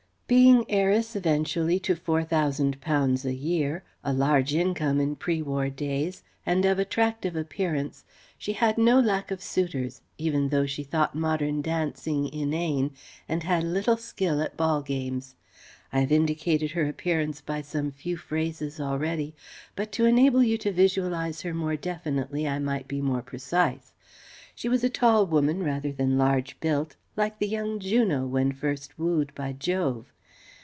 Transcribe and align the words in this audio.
Being 0.39 0.63
heiress 0.71 1.17
eventually 1.17 1.77
to 1.79 1.93
£4,000 1.93 3.25
a 3.25 3.33
year 3.33 3.83
(a 4.01 4.13
large 4.13 4.55
income 4.55 5.01
in 5.01 5.17
pre 5.17 5.41
war 5.41 5.69
days) 5.69 6.23
and 6.45 6.63
of 6.63 6.79
attractive 6.79 7.35
appearance, 7.35 8.05
she 8.37 8.53
had 8.53 8.77
no 8.77 8.97
lack 8.97 9.29
of 9.29 9.43
suitors, 9.43 10.01
even 10.17 10.47
though 10.47 10.65
she 10.65 10.85
thought 10.85 11.13
modern 11.15 11.61
dancing 11.61 12.31
inane, 12.33 12.91
and 13.27 13.43
had 13.43 13.65
little 13.65 13.97
skill 13.97 14.41
at 14.41 14.55
ball 14.55 14.81
games. 14.81 15.35
I 15.91 15.99
have 15.99 16.13
indicated 16.13 16.71
her 16.71 16.87
appearance 16.87 17.41
by 17.41 17.59
some 17.61 17.91
few 17.91 18.15
phrases 18.15 18.79
already; 18.79 19.35
but 19.75 19.91
to 19.91 20.05
enable 20.05 20.41
you 20.41 20.57
to 20.59 20.71
visualize 20.71 21.41
her 21.41 21.53
more 21.53 21.75
definitely 21.75 22.47
I 22.47 22.57
might 22.57 22.87
be 22.87 23.01
more 23.01 23.21
precise. 23.21 23.91
She 24.55 24.69
was 24.69 24.81
a 24.85 24.89
tall 24.89 25.25
woman 25.25 25.61
rather 25.61 25.91
than 25.91 26.17
large 26.17 26.57
built, 26.61 26.95
like 27.17 27.39
the 27.39 27.49
young 27.49 27.81
Juno 27.81 28.25
when 28.25 28.53
first 28.53 28.97
wooed 28.97 29.35
by 29.35 29.51
Jove. 29.51 30.07